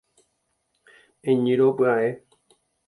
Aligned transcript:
Eñyrõ 1.29 1.69
pya'e 1.77 2.09